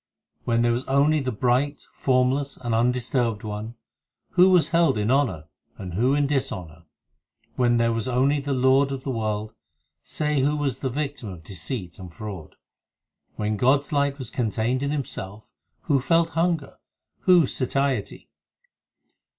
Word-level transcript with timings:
When 0.45 0.63
there 0.63 0.71
was 0.71 0.83
only 0.85 1.19
the 1.19 1.31
bright, 1.31 1.83
formless, 1.93 2.57
and 2.57 2.73
undis 2.73 3.11
turbed 3.11 3.43
One, 3.43 3.75
Who 4.31 4.49
was 4.49 4.69
held 4.69 4.97
in 4.97 5.11
honour 5.11 5.45
and 5.77 5.93
who 5.93 6.15
in 6.15 6.25
dishonour? 6.25 6.85
When 7.55 7.77
there 7.77 7.93
was 7.93 8.07
only 8.07 8.39
the 8.39 8.51
Lord 8.55 8.91
of 8.91 9.03
the 9.03 9.11
world, 9.11 9.53
Say 10.01 10.41
who 10.41 10.55
was 10.57 10.79
the 10.79 10.89
victim 10.89 11.29
of 11.29 11.43
deceit 11.43 11.99
and 11.99 12.11
fraud. 12.11 12.55
When 13.35 13.57
God 13.57 13.81
s 13.81 13.91
light 13.91 14.17
was 14.17 14.31
contained 14.31 14.81
in 14.81 14.89
Himself, 14.89 15.45
Who 15.81 16.01
felt 16.01 16.29
hunger? 16.31 16.77
who 17.25 17.45
satiety 17.45 18.31